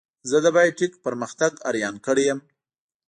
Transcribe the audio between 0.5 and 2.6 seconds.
بایو ټیک پرمختګ حیران کړی یم.